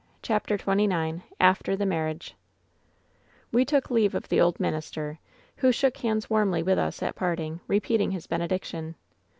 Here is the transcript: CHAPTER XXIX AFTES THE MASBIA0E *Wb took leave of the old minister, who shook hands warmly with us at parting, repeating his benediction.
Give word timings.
CHAPTER 0.23 0.57
XXIX 0.57 1.21
AFTES 1.39 1.77
THE 1.77 1.85
MASBIA0E 1.85 2.33
*Wb 3.53 3.67
took 3.67 3.91
leave 3.91 4.15
of 4.15 4.29
the 4.29 4.41
old 4.41 4.59
minister, 4.59 5.19
who 5.57 5.71
shook 5.71 5.97
hands 5.97 6.27
warmly 6.27 6.63
with 6.63 6.79
us 6.79 7.03
at 7.03 7.13
parting, 7.15 7.59
repeating 7.67 8.09
his 8.09 8.25
benediction. 8.25 8.95